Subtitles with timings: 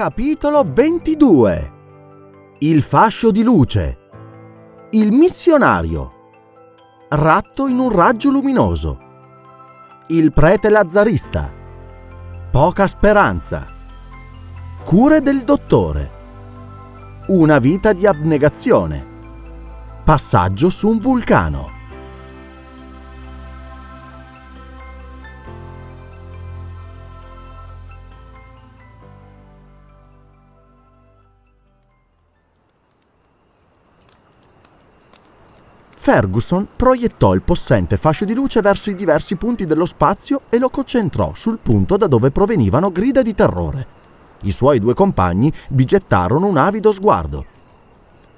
[0.00, 1.72] Capitolo 22
[2.60, 3.98] Il fascio di luce.
[4.92, 6.12] Il missionario.
[7.10, 8.98] Ratto in un raggio luminoso.
[10.06, 11.52] Il prete lazzarista.
[12.50, 13.66] Poca speranza.
[14.86, 16.10] Cure del dottore.
[17.26, 19.06] Una vita di abnegazione.
[20.02, 21.79] Passaggio su un vulcano
[36.12, 40.68] Ferguson proiettò il possente fascio di luce verso i diversi punti dello spazio e lo
[40.68, 43.86] concentrò sul punto da dove provenivano grida di terrore.
[44.42, 47.44] I suoi due compagni vi gettarono un avido sguardo.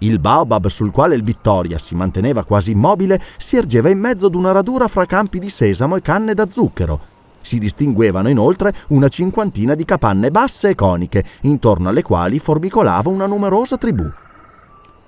[0.01, 4.35] Il baobab sul quale il Vittoria si manteneva quasi immobile si ergeva in mezzo ad
[4.35, 7.01] una radura fra campi di sesamo e canne da zucchero.
[7.41, 13.25] Si distinguevano inoltre una cinquantina di capanne basse e coniche, intorno alle quali formicolava una
[13.25, 14.13] numerosa tribù.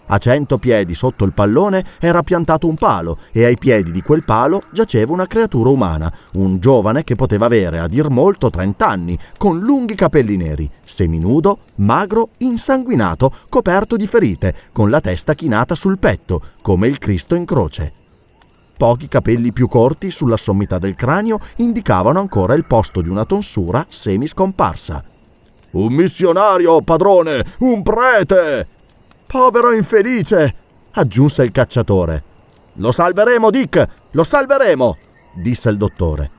[0.06, 4.22] A cento piedi sotto il pallone era piantato un palo e ai piedi di quel
[4.22, 9.58] palo giaceva una creatura umana, un giovane che poteva avere a dir molto trent'anni, con
[9.60, 16.40] lunghi capelli neri, seminudo, magro, insanguinato, coperto di ferite, con la testa chinata sul petto,
[16.60, 17.92] come il Cristo in croce.
[18.76, 23.86] Pochi capelli più corti sulla sommità del cranio indicavano ancora il posto di una tonsura
[23.88, 25.02] semiscomparsa.
[25.70, 27.44] Un missionario, padrone!
[27.60, 28.68] Un prete!
[29.26, 30.54] Povero infelice!
[30.92, 32.22] aggiunse il cacciatore.
[32.74, 33.86] Lo salveremo, Dick!
[34.12, 34.96] Lo salveremo!
[35.34, 36.30] disse il dottore.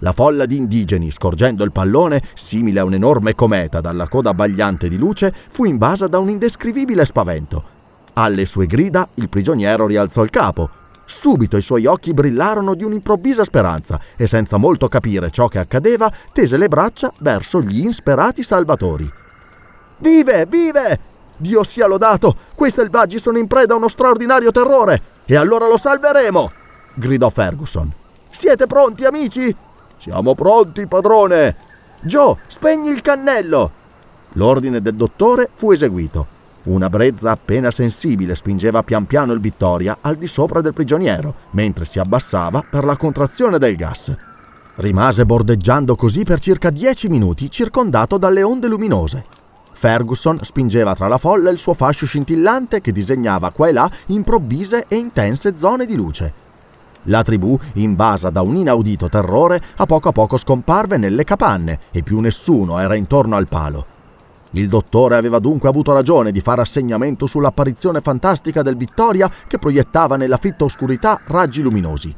[0.00, 4.88] La folla di indigeni, scorgendo il pallone, simile a un enorme cometa dalla coda abbagliante
[4.88, 7.76] di luce, fu invasa da un indescrivibile spavento.
[8.14, 10.68] Alle sue grida il prigioniero rialzò il capo.
[11.04, 16.12] Subito i suoi occhi brillarono di un'improvvisa speranza e senza molto capire ciò che accadeva,
[16.32, 19.10] tese le braccia verso gli insperati salvatori.
[19.98, 21.00] Vive, vive!
[21.38, 22.34] Dio sia lodato!
[22.54, 25.00] Quei selvaggi sono in preda a uno straordinario terrore!
[25.24, 26.52] E allora lo salveremo!
[26.94, 27.92] gridò Ferguson.
[28.28, 29.54] Siete pronti, amici?
[29.96, 31.56] Siamo pronti, padrone!
[32.02, 33.70] Joe, spegni il cannello!
[34.32, 36.36] L'ordine del dottore fu eseguito.
[36.64, 41.84] Una brezza appena sensibile spingeva pian piano il Vittoria al di sopra del prigioniero, mentre
[41.84, 44.14] si abbassava per la contrazione del gas.
[44.74, 49.24] Rimase bordeggiando così per circa dieci minuti, circondato dalle onde luminose.
[49.78, 54.86] Ferguson spingeva tra la folla il suo fascio scintillante che disegnava qua e là improvvise
[54.88, 56.34] e intense zone di luce.
[57.04, 62.02] La tribù, invasa da un inaudito terrore, a poco a poco scomparve nelle capanne e
[62.02, 63.86] più nessuno era intorno al palo.
[64.52, 70.16] Il dottore aveva dunque avuto ragione di fare assegnamento sull'apparizione fantastica del Vittoria che proiettava
[70.16, 72.12] nella fitta oscurità raggi luminosi.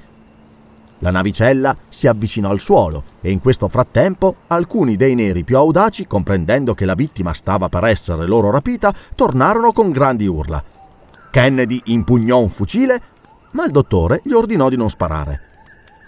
[1.02, 6.06] La navicella si avvicinò al suolo e in questo frattempo alcuni dei neri più audaci,
[6.06, 10.62] comprendendo che la vittima stava per essere loro rapita, tornarono con grandi urla.
[11.30, 13.00] Kennedy impugnò un fucile,
[13.52, 15.40] ma il dottore gli ordinò di non sparare.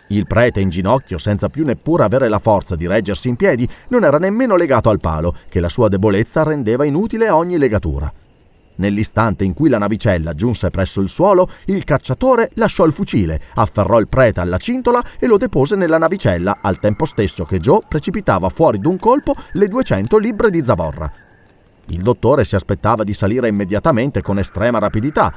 [0.08, 4.04] Il prete in ginocchio, senza più neppure avere la forza di reggersi in piedi, non
[4.04, 8.12] era nemmeno legato al palo, che la sua debolezza rendeva inutile ogni legatura.
[8.82, 14.00] Nell'istante in cui la navicella giunse presso il suolo, il cacciatore lasciò il fucile, afferrò
[14.00, 18.48] il prete alla cintola e lo depose nella navicella al tempo stesso che Joe precipitava
[18.48, 21.08] fuori d'un colpo le 200 libbre di zavorra.
[21.86, 25.32] Il dottore si aspettava di salire immediatamente con estrema rapidità,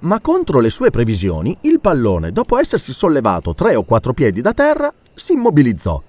[0.00, 4.52] ma contro le sue previsioni il pallone, dopo essersi sollevato tre o quattro piedi da
[4.52, 6.00] terra, si immobilizzò.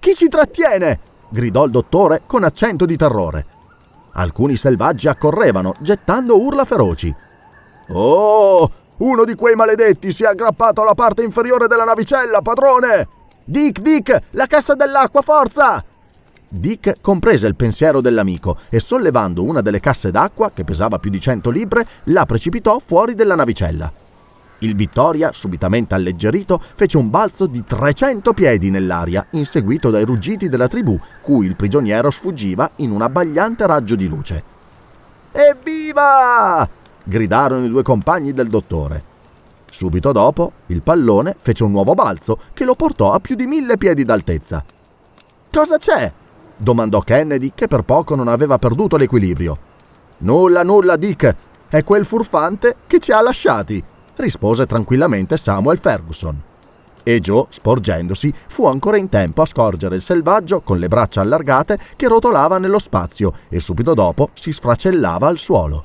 [0.00, 0.98] Chi ci trattiene?
[1.28, 3.51] gridò il dottore con accento di terrore.
[4.14, 7.14] Alcuni selvaggi accorrevano, gettando urla feroci.
[7.88, 13.08] Oh, uno di quei maledetti si è aggrappato alla parte inferiore della navicella, padrone!
[13.44, 15.84] Dick, Dick, la cassa dell'acqua, forza!
[16.48, 21.18] Dick comprese il pensiero dell'amico e sollevando una delle casse d'acqua, che pesava più di
[21.18, 24.01] cento libbre, la precipitò fuori della navicella.
[24.62, 30.68] Il Vittoria, subitamente alleggerito, fece un balzo di 300 piedi nell'aria, inseguito dai ruggiti della
[30.68, 34.44] tribù, cui il prigioniero sfuggiva in un abbagliante raggio di luce.
[35.32, 36.68] Evviva!
[37.04, 39.02] gridarono i due compagni del dottore.
[39.68, 43.76] Subito dopo, il pallone fece un nuovo balzo che lo portò a più di mille
[43.76, 44.64] piedi d'altezza.
[45.50, 46.12] Cosa c'è?
[46.56, 49.58] domandò Kennedy, che per poco non aveva perduto l'equilibrio.
[50.18, 51.34] Nulla, nulla, Dick.
[51.68, 53.82] È quel furfante che ci ha lasciati,
[54.16, 56.40] rispose tranquillamente Samuel Ferguson.
[57.04, 61.78] E Joe, sporgendosi, fu ancora in tempo a scorgere il selvaggio con le braccia allargate
[61.96, 65.84] che rotolava nello spazio e subito dopo si sfracellava al suolo.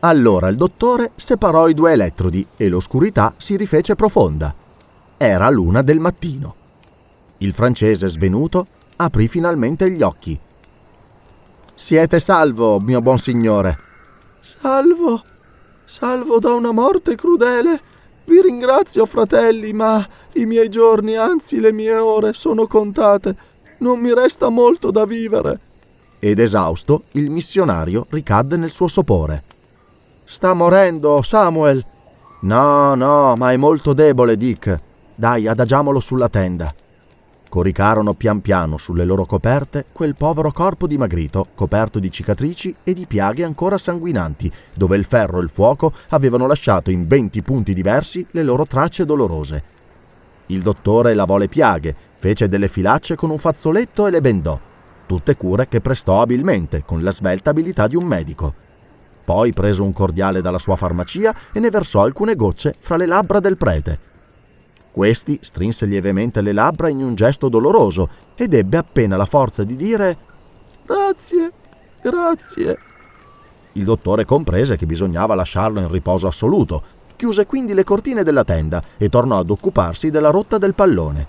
[0.00, 4.54] Allora il dottore separò i due elettrodi e l'oscurità si rifece profonda.
[5.16, 6.54] Era l'una del mattino.
[7.38, 8.66] Il francese svenuto
[8.96, 10.38] aprì finalmente gli occhi.
[11.74, 13.78] Siete salvo, mio buon signore.
[14.40, 15.22] Salvo,
[15.88, 17.80] salvo da una morte crudele.
[18.26, 23.34] Vi ringrazio, fratelli, ma i miei giorni, anzi le mie ore, sono contate.
[23.78, 25.60] Non mi resta molto da vivere.
[26.18, 29.44] Ed esausto, il missionario ricadde nel suo sopore.
[30.24, 31.82] Sta morendo, Samuel.
[32.40, 34.78] No, no, ma è molto debole, Dick.
[35.14, 36.72] Dai, adagiamolo sulla tenda.
[37.48, 43.06] Coricarono pian piano sulle loro coperte quel povero corpo dimagrito, coperto di cicatrici e di
[43.06, 48.26] piaghe ancora sanguinanti, dove il ferro e il fuoco avevano lasciato in venti punti diversi
[48.32, 49.62] le loro tracce dolorose.
[50.46, 54.60] Il dottore lavò le piaghe, fece delle filacce con un fazzoletto e le bendò,
[55.06, 58.54] tutte cure che prestò abilmente, con la svelta abilità di un medico.
[59.24, 63.40] Poi prese un cordiale dalla sua farmacia e ne versò alcune gocce fra le labbra
[63.40, 64.07] del prete
[64.98, 69.76] questi strinse lievemente le labbra in un gesto doloroso ed ebbe appena la forza di
[69.76, 70.16] dire
[70.84, 71.52] Grazie,
[72.02, 72.78] grazie.
[73.74, 76.82] Il dottore comprese che bisognava lasciarlo in riposo assoluto,
[77.14, 81.26] chiuse quindi le cortine della tenda e tornò ad occuparsi della rotta del pallone.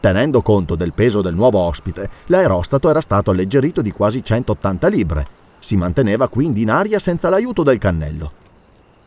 [0.00, 5.26] Tenendo conto del peso del nuovo ospite, l'aerostato era stato alleggerito di quasi 180 libre.
[5.58, 8.39] Si manteneva quindi in aria senza l'aiuto del cannello.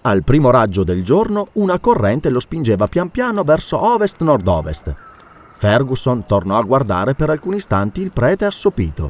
[0.06, 4.94] Al primo raggio del giorno una corrente lo spingeva pian piano verso ovest-nord-ovest.
[5.54, 9.10] Ferguson tornò a guardare per alcuni istanti il prete assopito.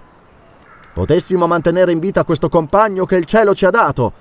[0.94, 4.14] Potessimo mantenere in vita questo compagno che il cielo ci ha dato.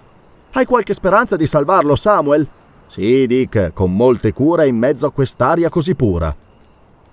[0.52, 2.48] Hai qualche speranza di salvarlo, Samuel?
[2.86, 6.34] Sì, Dick, con molte cure in mezzo a quest'aria così pura.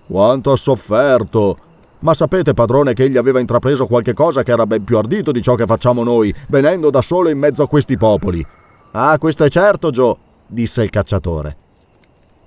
[0.08, 1.58] Quanto ha sofferto!
[2.00, 5.42] Ma sapete, padrone, che egli aveva intrapreso qualche cosa che era ben più ardito di
[5.42, 8.46] ciò che facciamo noi, venendo da solo in mezzo a questi popoli.
[8.92, 10.16] Ah, questo è certo, Joe,
[10.48, 11.56] disse il cacciatore.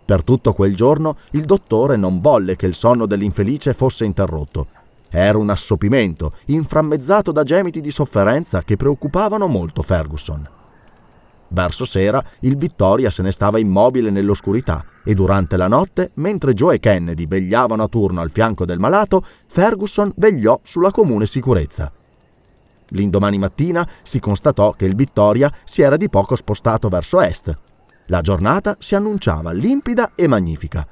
[0.04, 4.66] Per tutto quel giorno il dottore non volle che il sonno dell'infelice fosse interrotto.
[5.08, 10.48] Era un assopimento, inframmezzato da gemiti di sofferenza che preoccupavano molto Ferguson.
[11.48, 16.76] Verso sera il Vittoria se ne stava immobile nell'oscurità e durante la notte, mentre Joe
[16.76, 21.92] e Kennedy vegliavano a turno al fianco del malato, Ferguson vegliò sulla comune sicurezza.
[22.92, 27.56] L'indomani mattina si constatò che il Vittoria si era di poco spostato verso est.
[28.06, 30.86] La giornata si annunciava limpida e magnifica.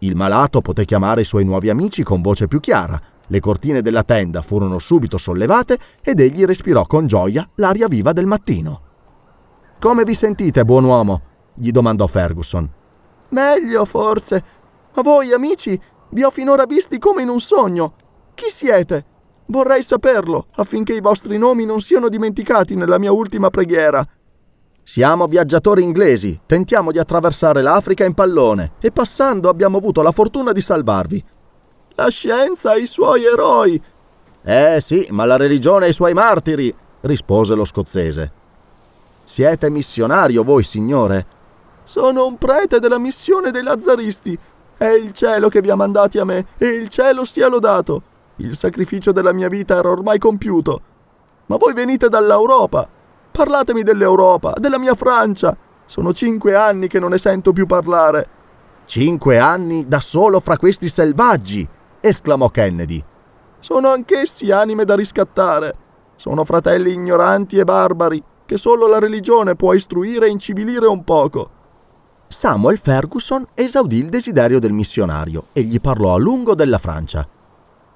[0.00, 4.02] Il malato poté chiamare i suoi nuovi amici con voce più chiara, le cortine della
[4.02, 8.80] tenda furono subito sollevate ed egli respirò con gioia l'aria viva del mattino.
[9.78, 11.22] Come vi sentite, buon uomo?
[11.54, 12.68] gli domandò Ferguson.
[13.28, 14.42] Meglio, forse.
[14.94, 15.78] Ma voi, amici,
[16.10, 17.94] vi ho finora visti come in un sogno.
[18.34, 19.04] Chi siete?
[19.50, 24.06] Vorrei saperlo, affinché i vostri nomi non siano dimenticati nella mia ultima preghiera.
[24.80, 30.52] Siamo viaggiatori inglesi, tentiamo di attraversare l'Africa in pallone e passando abbiamo avuto la fortuna
[30.52, 31.24] di salvarvi.
[31.96, 33.82] La scienza e i suoi eroi.
[34.44, 38.32] Eh sì, ma la religione e i suoi martiri, rispose lo scozzese.
[39.24, 41.26] Siete missionario voi, signore?
[41.82, 44.38] Sono un prete della missione dei lazzaristi.
[44.78, 48.09] È il cielo che vi ha mandati a me e il cielo sia lodato.
[48.40, 50.80] Il sacrificio della mia vita era ormai compiuto.
[51.46, 52.88] Ma voi venite dall'Europa.
[53.30, 55.54] Parlatemi dell'Europa, della mia Francia.
[55.84, 58.28] Sono cinque anni che non ne sento più parlare.
[58.86, 61.68] Cinque anni da solo fra questi selvaggi!
[62.00, 63.04] esclamò Kennedy.
[63.58, 65.74] Sono anch'essi anime da riscattare.
[66.16, 71.50] Sono fratelli ignoranti e barbari, che solo la religione può istruire e incivilire un poco.
[72.26, 77.28] Samuel Ferguson esaudì il desiderio del missionario e gli parlò a lungo della Francia.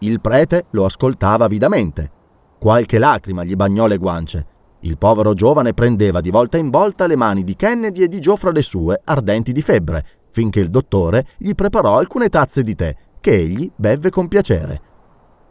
[0.01, 2.11] Il prete lo ascoltava avidamente.
[2.59, 4.47] Qualche lacrima gli bagnò le guance.
[4.81, 8.37] Il povero giovane prendeva di volta in volta le mani di Kennedy e di Joe
[8.37, 12.95] fra le sue, ardenti di febbre, finché il dottore gli preparò alcune tazze di tè,
[13.21, 14.81] che egli bevve con piacere.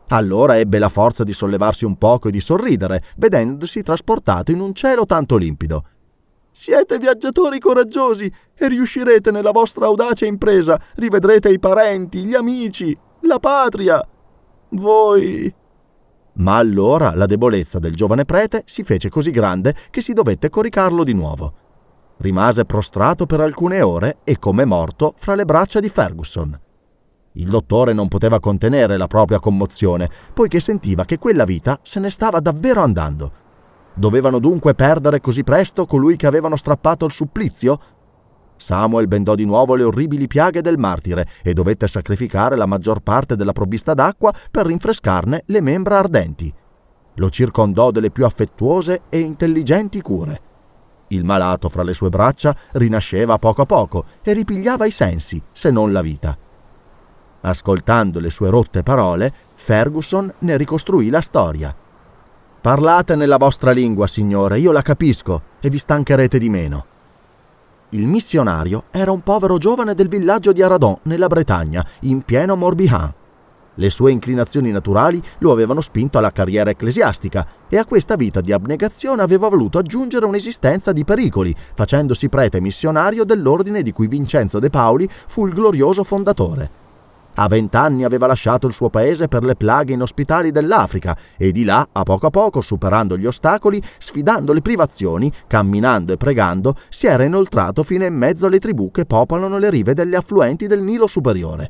[0.09, 4.73] Allora ebbe la forza di sollevarsi un poco e di sorridere, vedendosi trasportato in un
[4.73, 5.83] cielo tanto limpido.
[6.51, 13.39] Siete viaggiatori coraggiosi e riuscirete nella vostra audace impresa, rivedrete i parenti, gli amici, la
[13.39, 14.07] patria.
[14.73, 15.53] Voi.
[16.35, 21.03] Ma allora la debolezza del giovane prete si fece così grande che si dovette coricarlo
[21.03, 21.53] di nuovo.
[22.17, 26.59] Rimase prostrato per alcune ore e come morto fra le braccia di Ferguson.
[27.33, 32.09] Il dottore non poteva contenere la propria commozione, poiché sentiva che quella vita se ne
[32.09, 33.31] stava davvero andando.
[33.93, 37.77] Dovevano dunque perdere così presto colui che avevano strappato il supplizio?
[38.63, 43.35] Samuel bendò di nuovo le orribili piaghe del martire e dovette sacrificare la maggior parte
[43.35, 46.51] della provvista d'acqua per rinfrescarne le membra ardenti.
[47.15, 50.41] Lo circondò delle più affettuose e intelligenti cure.
[51.09, 55.69] Il malato fra le sue braccia rinasceva poco a poco e ripigliava i sensi, se
[55.69, 56.37] non la vita.
[57.41, 61.75] Ascoltando le sue rotte parole, Ferguson ne ricostruì la storia.
[62.61, 66.91] Parlate nella vostra lingua, signore, io la capisco e vi stancherete di meno.
[67.93, 73.13] Il missionario era un povero giovane del villaggio di Aradon, nella Bretagna, in pieno Morbihan.
[73.75, 78.51] Le sue inclinazioni naturali lo avevano spinto alla carriera ecclesiastica e a questa vita di
[78.51, 84.71] abnegazione aveva voluto aggiungere un'esistenza di pericoli, facendosi prete missionario dell'ordine di cui Vincenzo De
[84.71, 86.82] Paoli fu il glorioso fondatore.
[87.35, 91.87] A vent'anni aveva lasciato il suo paese per le plaghe inospitali dell'Africa e di là,
[91.91, 97.23] a poco a poco, superando gli ostacoli, sfidando le privazioni, camminando e pregando, si era
[97.23, 101.69] inoltrato fino in mezzo alle tribù che popolano le rive delle affluenti del Nilo superiore.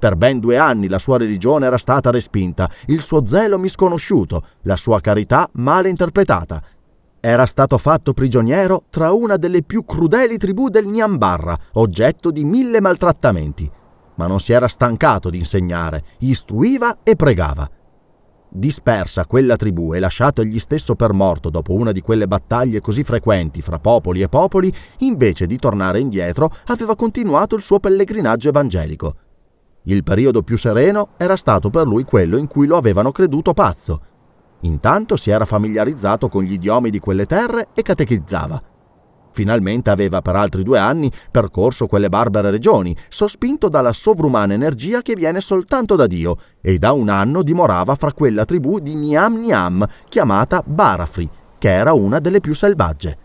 [0.00, 4.76] Per ben due anni la sua religione era stata respinta, il suo zelo misconosciuto, la
[4.76, 6.60] sua carità male interpretata.
[7.20, 12.80] Era stato fatto prigioniero tra una delle più crudeli tribù del Nyambarra, oggetto di mille
[12.80, 13.70] maltrattamenti
[14.18, 17.68] ma non si era stancato di insegnare, istruiva e pregava.
[18.50, 23.02] Dispersa quella tribù e lasciato egli stesso per morto dopo una di quelle battaglie così
[23.02, 29.14] frequenti fra popoli e popoli, invece di tornare indietro, aveva continuato il suo pellegrinaggio evangelico.
[29.82, 34.00] Il periodo più sereno era stato per lui quello in cui lo avevano creduto pazzo.
[34.62, 38.67] Intanto si era familiarizzato con gli idiomi di quelle terre e catechizzava.
[39.38, 45.14] Finalmente aveva per altri due anni percorso quelle barbare regioni, sospinto dalla sovrumana energia che
[45.14, 49.86] viene soltanto da Dio, e da un anno dimorava fra quella tribù di Niam Niam,
[50.08, 53.16] chiamata Barafri, che era una delle più selvagge.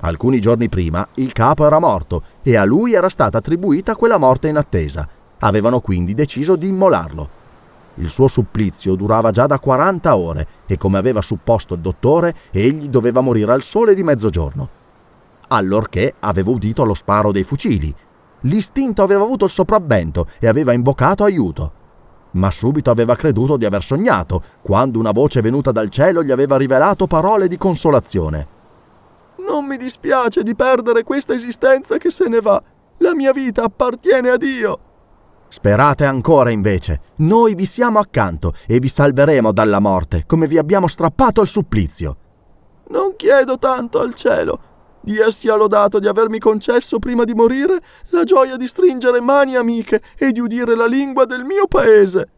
[0.00, 4.48] Alcuni giorni prima il capo era morto e a lui era stata attribuita quella morte
[4.48, 5.08] inattesa.
[5.38, 7.30] Avevano quindi deciso di immolarlo.
[7.94, 12.88] Il suo supplizio durava già da 40 ore e come aveva supposto il dottore, egli
[12.88, 14.84] doveva morire al sole di mezzogiorno
[15.48, 17.94] allorché aveva udito lo sparo dei fucili.
[18.42, 21.72] L'istinto aveva avuto il sopravvento e aveva invocato aiuto.
[22.32, 26.56] Ma subito aveva creduto di aver sognato, quando una voce venuta dal cielo gli aveva
[26.56, 28.54] rivelato parole di consolazione.
[29.38, 32.62] Non mi dispiace di perdere questa esistenza che se ne va.
[32.98, 34.80] La mia vita appartiene a Dio.
[35.48, 40.88] Sperate ancora invece, noi vi siamo accanto e vi salveremo dalla morte, come vi abbiamo
[40.88, 42.16] strappato il supplizio.
[42.88, 44.58] Non chiedo tanto al cielo,
[45.06, 50.02] Dio sia lodato di avermi concesso prima di morire la gioia di stringere mani amiche
[50.18, 52.28] e di udire la lingua del mio paese.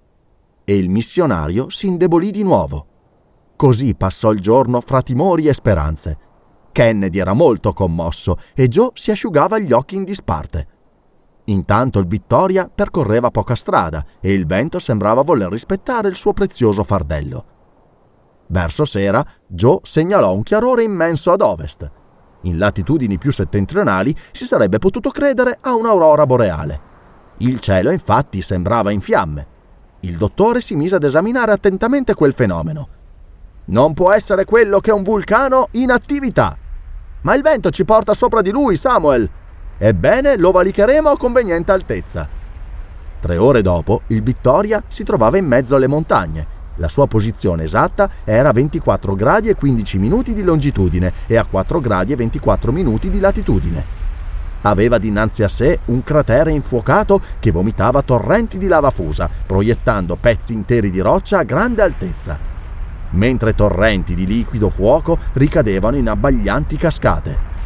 [0.65, 2.87] E il missionario si indebolì di nuovo.
[3.57, 6.19] Così passò il giorno fra timori e speranze.
[6.71, 10.69] Kennedy era molto commosso e Joe si asciugava gli occhi in disparte.
[11.45, 16.85] Intanto il Vittoria percorreva poca strada e il vento sembrava voler rispettare il suo prezioso
[16.85, 17.47] fardello.
[18.49, 21.97] Verso sera Joe segnalò un chiarore immenso ad ovest
[22.43, 26.81] in latitudini più settentrionali si sarebbe potuto credere a un'aurora boreale.
[27.39, 29.47] Il cielo infatti sembrava in fiamme.
[30.01, 32.89] Il dottore si mise ad esaminare attentamente quel fenomeno.
[33.67, 36.57] Non può essere quello che è un vulcano in attività.
[37.23, 39.29] Ma il vento ci porta sopra di lui, Samuel.
[39.77, 42.29] Ebbene, lo valicheremo a conveniente altezza.
[43.21, 48.09] Tre ore dopo, il Vittoria si trovava in mezzo alle montagne la sua posizione esatta
[48.25, 52.73] era a 24 gradi e 15 minuti di longitudine e a 4 gradi e 24
[52.73, 54.07] minuti di latitudine.
[54.63, 60.53] Aveva dinanzi a sé un cratere infuocato che vomitava torrenti di lava fusa, proiettando pezzi
[60.53, 62.39] interi di roccia a grande altezza,
[63.11, 67.58] mentre torrenti di liquido fuoco ricadevano in abbaglianti cascate.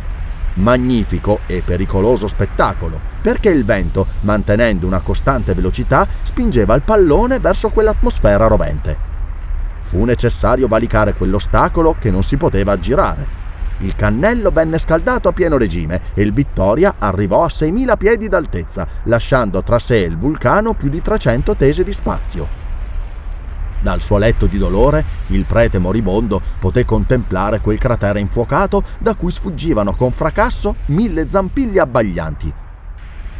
[0.55, 7.71] Magnifico e pericoloso spettacolo, perché il vento, mantenendo una costante velocità, spingeva il pallone verso
[7.71, 9.11] quell'atmosfera rovente.
[9.83, 13.41] Fu necessario valicare quell'ostacolo che non si poteva aggirare.
[13.79, 18.87] Il cannello venne scaldato a pieno regime e il Vittoria arrivò a 6.000 piedi d'altezza,
[19.05, 22.62] lasciando tra sé e il vulcano più di 300 tese di spazio.
[23.83, 29.33] Dal suo letto di dolore, il prete moribondo poté contemplare quel cratere infuocato da cui
[29.33, 32.55] sfuggivano con fracasso mille zampilli abbaglianti.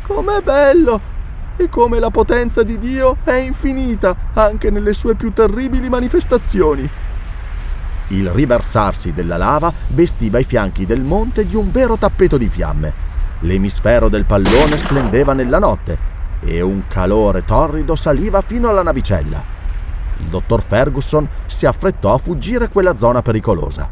[0.03, 1.21] Com'è bello!
[1.57, 6.91] E come la potenza di Dio è infinita anche nelle sue più terribili manifestazioni.
[8.09, 13.11] Il riversarsi della lava vestiva i fianchi del monte di un vero tappeto di fiamme.
[13.41, 19.61] L'emisfero del pallone splendeva nella notte e un calore torrido saliva fino alla navicella
[20.23, 23.91] il dottor Ferguson si affrettò a fuggire quella zona pericolosa.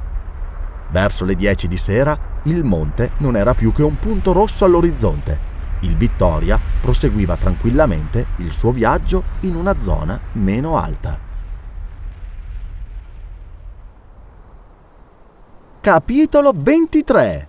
[0.91, 5.49] Verso le 10 di sera il monte non era più che un punto rosso all'orizzonte.
[5.83, 11.29] Il Vittoria proseguiva tranquillamente il suo viaggio in una zona meno alta.
[15.81, 17.49] Capitolo 23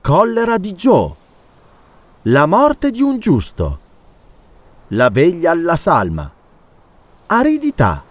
[0.00, 1.12] Collera di Joe
[2.22, 3.80] La morte di un giusto
[4.88, 6.32] La veglia alla salma
[7.32, 8.02] aridità,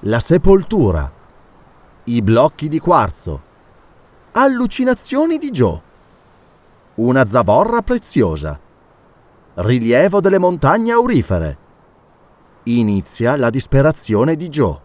[0.00, 1.10] La sepoltura.
[2.04, 3.42] I blocchi di quarzo.
[4.32, 5.82] Allucinazioni di Joe.
[6.96, 8.60] Una zavorra preziosa.
[9.54, 11.58] Rilievo delle montagne aurifere.
[12.64, 14.80] Inizia la disperazione di Joe.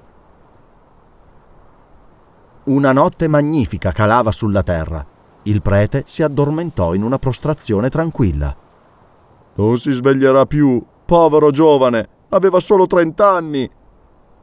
[2.66, 5.06] Una notte magnifica calava sulla terra.
[5.44, 8.56] Il prete si addormentò in una prostrazione tranquilla.
[9.56, 13.70] Non si sveglierà più, povero giovane, aveva solo trent'anni.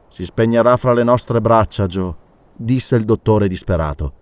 [0.07, 2.15] Si spegnerà fra le nostre braccia, Joe,
[2.55, 4.13] disse il dottore disperato.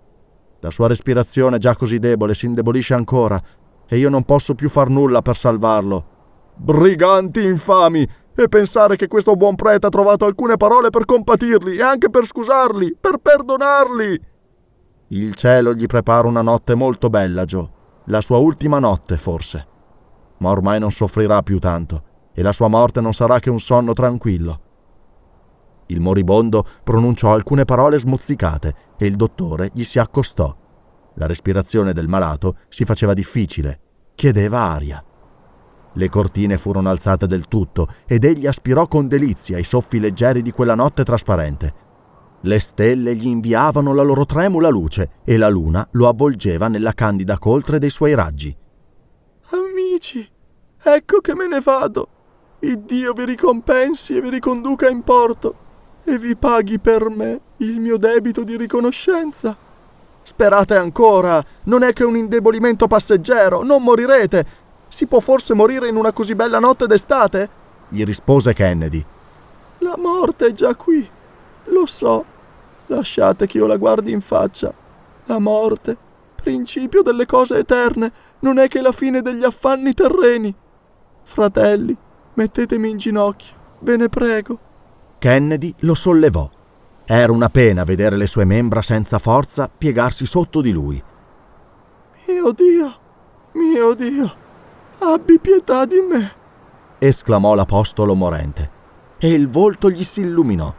[0.60, 3.42] La sua respirazione, già così debole, si indebolisce ancora
[3.88, 6.06] e io non posso più far nulla per salvarlo.
[6.56, 8.08] Briganti infami!
[8.34, 12.26] E pensare che questo buon prete ha trovato alcune parole per compatirli e anche per
[12.26, 14.22] scusarli, per perdonarli.
[15.10, 17.70] Il cielo gli prepara una notte molto bella, Joe.
[18.06, 19.68] La sua ultima notte, forse.
[20.38, 23.94] Ma ormai non soffrirà più tanto e la sua morte non sarà che un sonno
[23.94, 24.62] tranquillo.
[25.88, 30.56] Il moribondo pronunciò alcune parole smozzicate e il dottore gli si accostò.
[31.16, 33.80] La respirazione del malato si faceva difficile,
[34.16, 35.04] chiedeva aria.
[35.94, 40.52] Le cortine furono alzate del tutto ed egli aspirò con delizia i soffi leggeri di
[40.52, 41.74] quella notte trasparente.
[42.44, 47.38] Le stelle gli inviavano la loro tremula luce e la luna lo avvolgeva nella candida
[47.38, 48.56] coltre dei suoi raggi.
[49.52, 50.26] Amici,
[50.82, 52.08] ecco che me ne vado.
[52.64, 55.56] Iddio vi ricompensi e vi riconduca in porto
[56.04, 59.58] e vi paghi per me il mio debito di riconoscenza.
[60.22, 64.46] Sperate ancora, non è che un indebolimento passeggero, non morirete.
[64.88, 67.50] Si può forse morire in una così bella notte d'estate?
[67.90, 69.04] gli rispose Kennedy.
[69.80, 71.08] La morte è già qui,
[71.66, 72.24] lo so.
[72.86, 74.72] Lasciate che io la guardi in faccia.
[75.26, 75.98] La morte,
[76.36, 80.56] principio delle cose eterne, non è che la fine degli affanni terreni.
[81.24, 81.98] Fratelli,
[82.36, 84.60] mettetemi in ginocchio, ve ne prego.
[85.20, 86.50] Kennedy lo sollevò.
[87.06, 91.02] Era una pena vedere le sue membra senza forza piegarsi sotto di lui.
[92.28, 92.92] Mio Dio,
[93.54, 94.34] mio Dio,
[95.00, 96.32] abbi pietà di me,
[97.00, 98.72] esclamò l'apostolo morente,
[99.18, 100.74] e il volto gli si illuminò.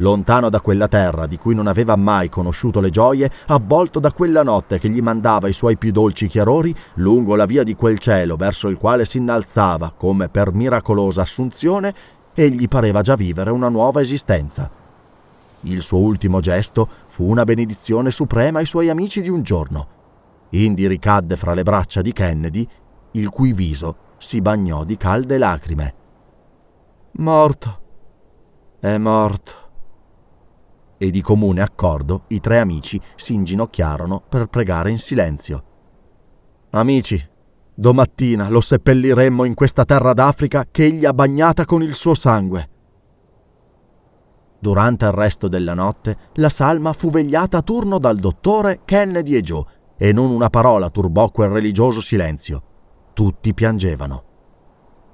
[0.00, 4.44] Lontano da quella terra di cui non aveva mai conosciuto le gioie, avvolto da quella
[4.44, 8.36] notte che gli mandava i suoi più dolci chiarori, lungo la via di quel cielo
[8.36, 11.92] verso il quale si innalzava, come per miracolosa assunzione,
[12.34, 14.70] egli pareva già vivere una nuova esistenza.
[15.62, 19.96] Il suo ultimo gesto fu una benedizione suprema ai suoi amici di un giorno.
[20.50, 22.66] Indy ricadde fra le braccia di Kennedy,
[23.12, 25.94] il cui viso si bagnò di calde lacrime.
[27.14, 27.80] Morto.
[28.78, 29.67] È morto
[30.98, 35.62] e di comune accordo i tre amici si inginocchiarono per pregare in silenzio.
[36.70, 37.18] Amici,
[37.74, 42.68] domattina lo seppelliremmo in questa terra d'Africa che egli ha bagnata con il suo sangue.
[44.58, 49.40] Durante il resto della notte la salma fu vegliata a turno dal dottore Kennedy e
[49.40, 49.64] Joe
[49.96, 52.62] e non una parola turbò quel religioso silenzio.
[53.12, 54.27] Tutti piangevano.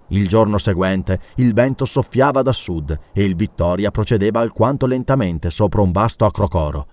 [0.08, 5.80] Il giorno seguente il vento soffiava da sud e il Vittoria procedeva alquanto lentamente sopra
[5.80, 6.86] un vasto acrocoro.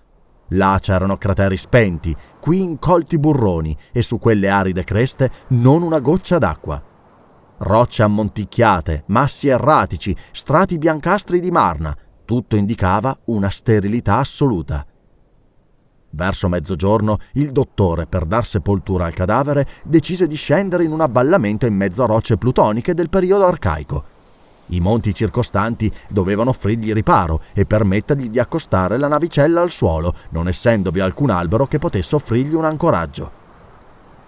[0.50, 6.38] Là c'erano crateri spenti, qui incolti burroni e su quelle aride creste non una goccia
[6.38, 6.82] d'acqua.
[7.60, 11.96] Rocce ammonticchiate, massi erratici, strati biancastri di marna,
[12.26, 14.86] tutto indicava una sterilità assoluta.
[16.12, 21.66] Verso mezzogiorno il dottore, per dar sepoltura al cadavere, decise di scendere in un avvallamento
[21.66, 24.04] in mezzo a rocce plutoniche del periodo arcaico.
[24.68, 30.48] I monti circostanti dovevano offrirgli riparo e permettergli di accostare la navicella al suolo, non
[30.48, 33.40] essendovi alcun albero che potesse offrirgli un ancoraggio.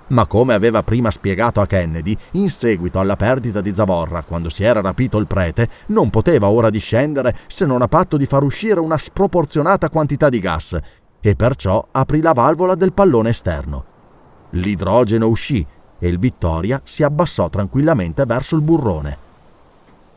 [0.05, 4.63] Ma come aveva prima spiegato a Kennedy, in seguito alla perdita di Zavorra, quando si
[4.63, 8.81] era rapito il prete, non poteva ora discendere se non a patto di far uscire
[8.81, 10.77] una sproporzionata quantità di gas
[11.25, 13.85] e perciò aprì la valvola del pallone esterno.
[14.51, 15.65] L'idrogeno uscì
[15.97, 19.17] e il Vittoria si abbassò tranquillamente verso il burrone.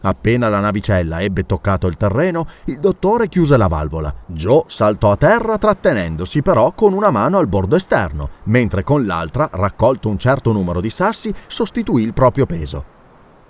[0.00, 4.12] Appena la navicella ebbe toccato il terreno, il dottore chiuse la valvola.
[4.26, 9.48] Joe saltò a terra trattenendosi però con una mano al bordo esterno, mentre con l'altra,
[9.52, 12.94] raccolto un certo numero di sassi, sostituì il proprio peso.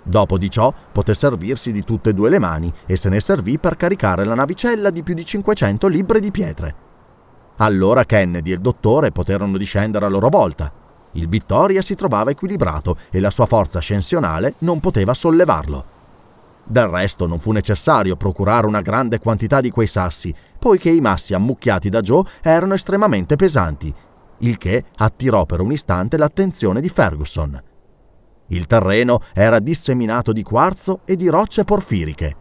[0.03, 3.57] Dopo di ciò poté servirsi di tutte e due le mani e se ne servì
[3.57, 6.86] per caricare la navicella di più di 500 libbre di pietre.
[7.57, 10.71] Allora Kennedy e il dottore poterono discendere a loro volta.
[11.13, 15.95] Il Vittoria si trovava equilibrato e la sua forza ascensionale non poteva sollevarlo.
[16.63, 21.33] Del resto non fu necessario procurare una grande quantità di quei sassi, poiché i massi
[21.33, 23.91] ammucchiati da Joe erano estremamente pesanti,
[24.39, 27.63] il che attirò per un istante l'attenzione di Ferguson.
[28.49, 32.35] Il terreno era disseminato di quarzo e di rocce porfiriche.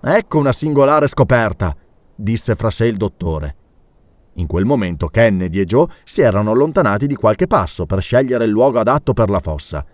[0.00, 1.76] Ecco una singolare scoperta,
[2.14, 3.56] disse fra sé il dottore.
[4.34, 8.50] In quel momento Kennedy e Joe si erano allontanati di qualche passo per scegliere il
[8.50, 9.84] luogo adatto per la fossa.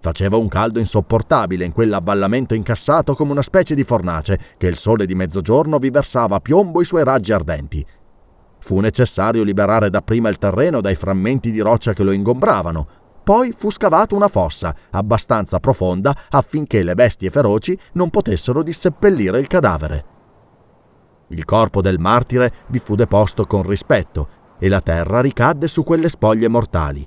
[0.00, 5.06] Faceva un caldo insopportabile in quell'avvallamento incassato come una specie di fornace che il sole
[5.06, 7.84] di mezzogiorno vi versava a piombo i suoi raggi ardenti.
[8.60, 12.86] Fu necessario liberare dapprima il terreno dai frammenti di roccia che lo ingombravano.
[13.24, 19.46] Poi fu scavata una fossa, abbastanza profonda affinché le bestie feroci non potessero disseppellire il
[19.46, 20.17] cadavere.
[21.28, 26.08] Il corpo del martire vi fu deposto con rispetto e la terra ricadde su quelle
[26.08, 27.06] spoglie mortali.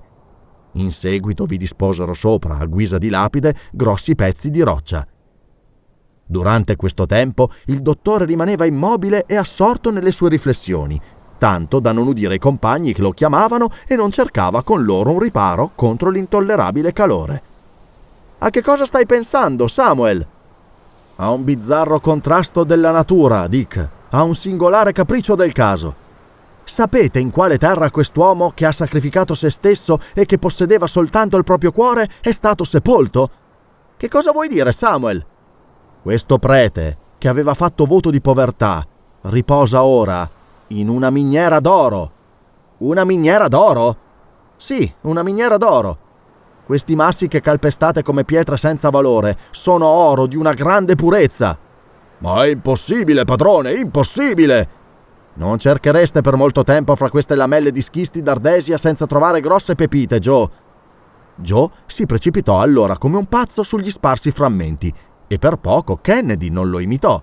[0.73, 5.05] In seguito vi disposero sopra, a guisa di lapide, grossi pezzi di roccia.
[6.25, 10.99] Durante questo tempo il dottore rimaneva immobile e assorto nelle sue riflessioni,
[11.37, 15.19] tanto da non udire i compagni che lo chiamavano e non cercava con loro un
[15.19, 17.43] riparo contro l'intollerabile calore.
[18.37, 20.25] A che cosa stai pensando, Samuel?
[21.17, 25.95] A un bizzarro contrasto della natura, Dick, a un singolare capriccio del caso.
[26.63, 31.43] Sapete in quale terra quest'uomo che ha sacrificato se stesso e che possedeva soltanto il
[31.43, 33.29] proprio cuore è stato sepolto?
[33.97, 35.25] Che cosa vuoi dire, Samuel?
[36.01, 38.85] Questo prete, che aveva fatto voto di povertà,
[39.23, 40.29] riposa ora
[40.67, 42.11] in una miniera d'oro.
[42.79, 43.97] Una miniera d'oro?
[44.55, 45.97] Sì, una miniera d'oro.
[46.65, 51.57] Questi massi che calpestate come pietre senza valore sono oro di una grande purezza.
[52.21, 54.79] Ma è impossibile, padrone, impossibile!
[55.33, 60.19] Non cerchereste per molto tempo fra queste lamelle di schisti d'ardesia senza trovare grosse pepite,
[60.19, 60.47] Joe.
[61.35, 64.93] Joe si precipitò allora come un pazzo sugli sparsi frammenti
[65.27, 67.21] e per poco Kennedy non lo imitò.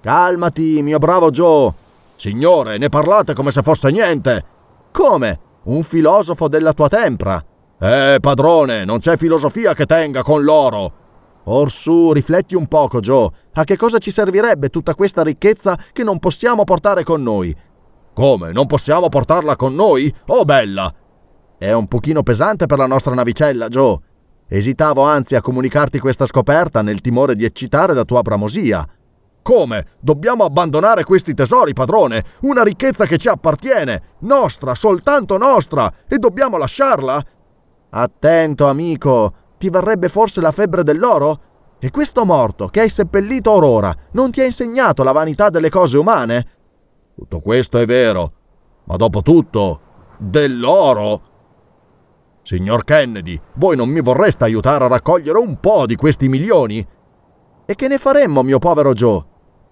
[0.00, 1.74] Calmati, mio bravo Joe,
[2.20, 4.44] Signore, ne parlate come se fosse niente.
[4.92, 5.40] Come?
[5.64, 7.42] Un filosofo della tua tempra.
[7.80, 10.92] Eh, padrone, non c'è filosofia che tenga con l'oro.
[11.52, 13.28] Orsù, rifletti un poco, Joe.
[13.54, 17.54] A che cosa ci servirebbe tutta questa ricchezza che non possiamo portare con noi?
[18.14, 18.52] Come?
[18.52, 20.12] Non possiamo portarla con noi?
[20.26, 20.92] Oh, bella!
[21.58, 23.98] È un pochino pesante per la nostra navicella, Joe.
[24.48, 28.86] Esitavo anzi a comunicarti questa scoperta nel timore di eccitare la tua bramosia.
[29.42, 29.86] Come?
[29.98, 32.24] Dobbiamo abbandonare questi tesori, padrone?
[32.42, 37.20] Una ricchezza che ci appartiene, nostra, soltanto nostra, e dobbiamo lasciarla?
[37.90, 41.40] Attento, amico, ti varrebbe forse la febbre dell'oro?
[41.78, 45.98] E questo morto che hai seppellito orora non ti ha insegnato la vanità delle cose
[45.98, 46.46] umane?
[47.14, 48.32] Tutto questo è vero,
[48.84, 49.80] ma dopo tutto,
[50.16, 51.20] dell'oro?
[52.40, 56.86] Signor Kennedy, voi non mi vorreste aiutare a raccogliere un po' di questi milioni?
[57.66, 59.22] E che ne faremmo, mio povero Joe?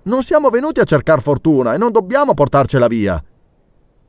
[0.02, 3.22] Non siamo venuti a cercare fortuna e non dobbiamo portarcela via.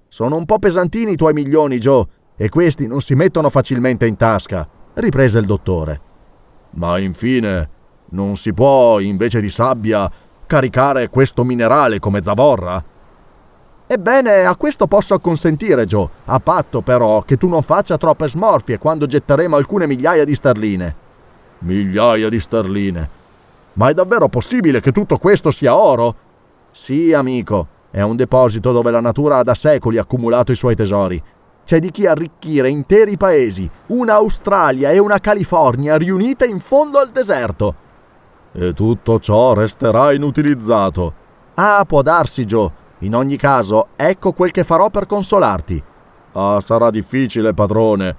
[0.10, 4.18] Sono un po' pesantini i tuoi milioni, Joe, e questi non si mettono facilmente in
[4.18, 4.68] tasca,
[5.00, 6.02] riprese il dottore.
[6.72, 7.70] Ma infine,
[8.10, 10.10] non si può, invece di sabbia,
[10.46, 12.84] caricare questo minerale come zavorra?
[13.92, 18.78] Ebbene, a questo posso acconsentire, Joe, a patto però che tu non faccia troppe smorfie
[18.78, 20.96] quando getteremo alcune migliaia di sterline.
[21.60, 23.10] Migliaia di sterline.
[23.74, 26.16] Ma è davvero possibile che tutto questo sia oro?
[26.70, 31.22] Sì, amico, è un deposito dove la natura ha da secoli accumulato i suoi tesori.
[31.70, 37.12] C'è di chi arricchire interi paesi, una Australia e una California riunite in fondo al
[37.12, 37.76] deserto.
[38.52, 41.14] E tutto ciò resterà inutilizzato.
[41.54, 42.72] Ah, può darsi, Joe.
[43.02, 45.80] In ogni caso, ecco quel che farò per consolarti.
[46.34, 48.16] Ah, sarà difficile, padrone.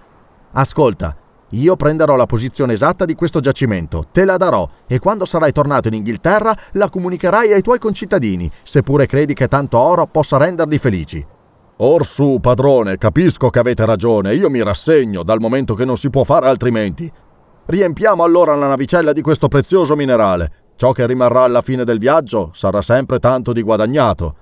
[0.52, 1.16] Ascolta,
[1.48, 5.88] io prenderò la posizione esatta di questo giacimento, te la darò e quando sarai tornato
[5.88, 11.26] in Inghilterra la comunicherai ai tuoi concittadini, seppure credi che tanto oro possa renderli felici.
[11.82, 16.24] Orsù, padrone, capisco che avete ragione, io mi rassegno dal momento che non si può
[16.24, 17.10] fare altrimenti.
[17.66, 20.52] Riempiamo allora la navicella di questo prezioso minerale.
[20.76, 24.36] Ciò che rimarrà alla fine del viaggio sarà sempre tanto di guadagnato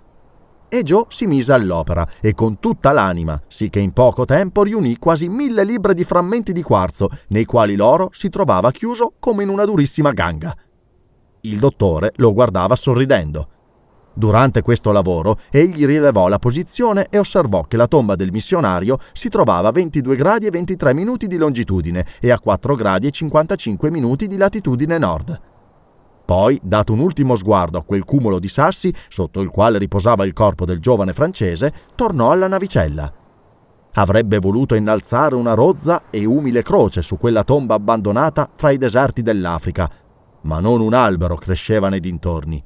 [0.68, 4.98] e Joe si mise all'opera e con tutta l'anima, sì che in poco tempo riunì
[4.98, 9.48] quasi mille libbre di frammenti di quarzo, nei quali l'oro si trovava chiuso come in
[9.48, 10.54] una durissima ganga.
[11.42, 13.48] Il dottore lo guardava sorridendo.
[14.18, 19.28] Durante questo lavoro egli rilevò la posizione e osservò che la tomba del missionario si
[19.28, 23.92] trovava a 22 gradi e 23 minuti di longitudine e a 4 gradi e 55
[23.92, 25.40] minuti di latitudine nord.
[26.24, 30.32] Poi, dato un ultimo sguardo a quel cumulo di sassi sotto il quale riposava il
[30.32, 33.12] corpo del giovane francese, tornò alla navicella.
[33.92, 39.22] Avrebbe voluto innalzare una rozza e umile croce su quella tomba abbandonata fra i deserti
[39.22, 39.88] dell'Africa,
[40.42, 42.60] ma non un albero cresceva nei dintorni.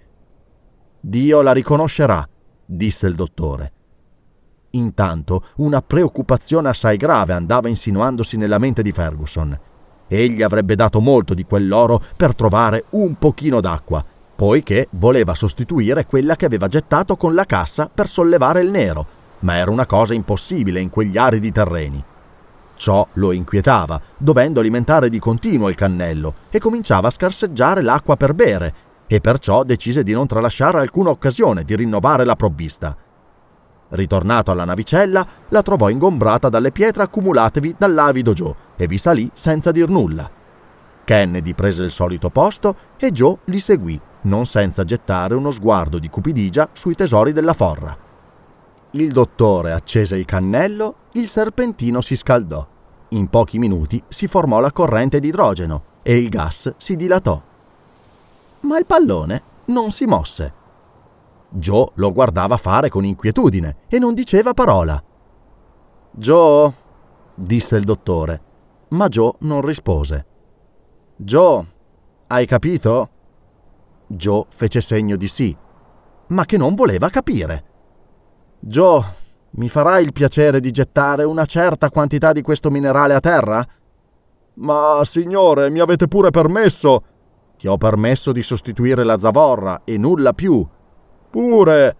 [1.04, 2.24] Dio la riconoscerà,
[2.64, 3.72] disse il dottore.
[4.70, 9.58] Intanto una preoccupazione assai grave andava insinuandosi nella mente di Ferguson.
[10.06, 14.04] Egli avrebbe dato molto di quell'oro per trovare un pochino d'acqua.
[14.42, 19.06] poiché voleva sostituire quella che aveva gettato con la cassa per sollevare il nero,
[19.40, 22.04] ma era una cosa impossibile in quegli aridi terreni.
[22.74, 28.34] Ciò lo inquietava, dovendo alimentare di continuo il cannello, e cominciava a scarseggiare l'acqua per
[28.34, 28.74] bere,
[29.14, 32.96] e perciò decise di non tralasciare alcuna occasione di rinnovare la provvista.
[33.90, 39.70] Ritornato alla navicella, la trovò ingombrata dalle pietre accumulatevi dall'avido Joe e vi salì senza
[39.70, 40.30] dir nulla.
[41.04, 46.08] Kennedy prese il solito posto e Joe li seguì, non senza gettare uno sguardo di
[46.08, 47.94] cupidigia sui tesori della forra.
[48.92, 52.66] Il dottore accese il cannello, il serpentino si scaldò.
[53.10, 57.50] In pochi minuti si formò la corrente di idrogeno e il gas si dilatò.
[58.62, 60.54] Ma il pallone non si mosse.
[61.50, 65.02] Joe lo guardava fare con inquietudine e non diceva parola.
[66.12, 66.72] Joe,
[67.34, 68.42] disse il dottore,
[68.90, 70.26] ma Joe non rispose.
[71.16, 71.66] Joe,
[72.28, 73.10] hai capito?
[74.06, 75.56] Joe fece segno di sì,
[76.28, 77.64] ma che non voleva capire.
[78.60, 79.02] Joe,
[79.52, 83.64] mi farai il piacere di gettare una certa quantità di questo minerale a terra?
[84.54, 87.02] Ma signore, mi avete pure permesso.
[87.62, 90.66] Ti ho permesso di sostituire la zavorra e nulla più.
[91.30, 91.96] Pure.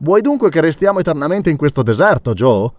[0.00, 2.70] Vuoi dunque che restiamo eternamente in questo deserto, Joe?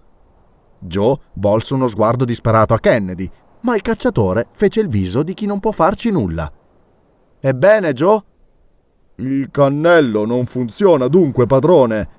[0.78, 3.28] Joe volse uno sguardo disperato a Kennedy,
[3.62, 6.48] ma il cacciatore fece il viso di chi non può farci nulla.
[7.40, 8.22] Ebbene, Joe?
[9.16, 12.10] Il cannello non funziona dunque, padrone.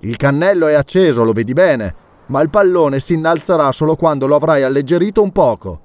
[0.00, 1.94] Il cannello è acceso, lo vedi bene,
[2.26, 5.82] ma il pallone si innalzerà solo quando lo avrai alleggerito un poco.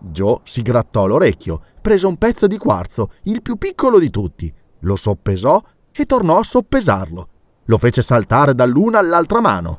[0.00, 4.96] Joe si grattò l'orecchio, prese un pezzo di quarzo, il più piccolo di tutti, lo
[4.96, 5.60] soppesò
[5.92, 7.28] e tornò a soppesarlo.
[7.64, 9.78] Lo fece saltare dall'una all'altra mano.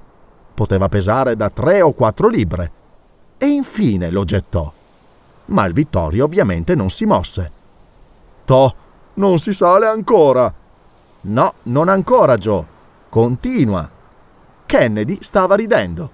[0.54, 2.72] Poteva pesare da tre o quattro libbre.
[3.38, 4.72] E infine lo gettò.
[5.46, 7.52] Ma il Vittorio ovviamente non si mosse.
[8.46, 8.76] Toh,
[9.16, 10.54] non si sale ancora.
[11.22, 12.66] No, non ancora, Joe.
[13.10, 13.90] Continua.
[14.66, 16.12] Kennedy stava ridendo.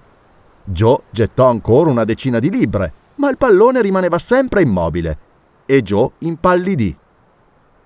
[0.64, 5.18] Joe gettò ancora una decina di libbre, ma il pallone rimaneva sempre immobile.
[5.66, 6.96] E Joe impallidì.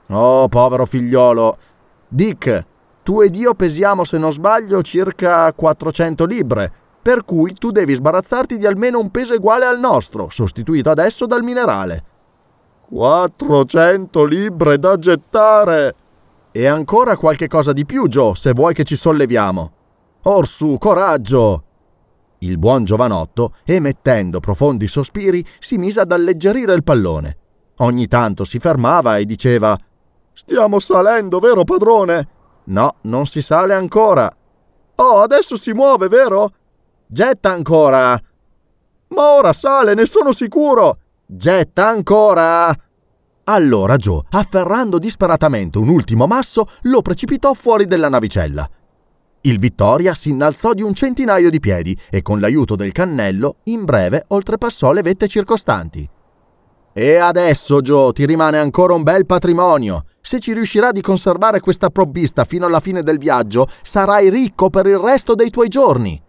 [0.08, 1.56] Oh, povero figliolo,
[2.08, 2.66] Dick,
[3.02, 6.70] tu ed io pesiamo, se non sbaglio, circa 400 libbre,
[7.02, 11.42] per cui tu devi sbarazzarti di almeno un peso uguale al nostro, sostituito adesso dal
[11.42, 12.04] minerale.
[12.88, 15.94] 400 libbre da gettare!
[16.52, 19.72] E ancora qualche cosa di più, Joe, se vuoi che ci solleviamo.
[20.24, 21.64] Orsù, coraggio!
[22.42, 27.36] Il buon giovanotto, emettendo profondi sospiri, si mise ad alleggerire il pallone.
[27.78, 29.78] Ogni tanto si fermava e diceva
[30.32, 32.28] Stiamo salendo, vero padrone?
[32.64, 34.28] No, non si sale ancora.
[34.96, 36.50] Oh, adesso si muove, vero?
[37.06, 38.20] Getta ancora.
[39.08, 40.98] Ma ora sale, ne sono sicuro.
[41.24, 42.74] Getta ancora.
[43.44, 48.68] Allora Joe, afferrando disperatamente un ultimo masso, lo precipitò fuori della navicella.
[49.44, 53.84] Il Vittoria si innalzò di un centinaio di piedi e con l'aiuto del cannello, in
[53.84, 56.08] breve, oltrepassò le vette circostanti.
[56.92, 60.04] E adesso, Joe, ti rimane ancora un bel patrimonio.
[60.20, 64.86] Se ci riuscirà di conservare questa provvista fino alla fine del viaggio, sarai ricco per
[64.86, 66.22] il resto dei tuoi giorni.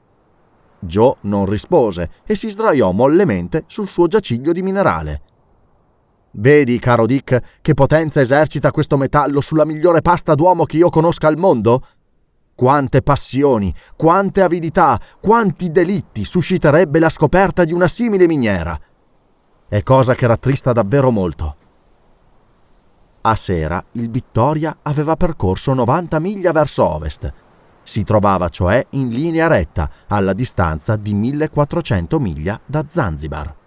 [0.79, 5.21] Joe non rispose e si sdraiò mollemente sul suo giaciglio di minerale.
[6.31, 11.27] Vedi, caro Dick, che potenza esercita questo metallo sulla migliore pasta d'uomo che io conosca
[11.27, 11.79] al mondo?
[12.55, 18.77] Quante passioni, quante avidità, quanti delitti susciterebbe la scoperta di una simile miniera.
[19.67, 21.55] È cosa che rattrista davvero molto.
[23.21, 27.33] A sera il Vittoria aveva percorso 90 miglia verso ovest.
[27.81, 33.61] Si trovava cioè in linea retta alla distanza di 1400 miglia da Zanzibar.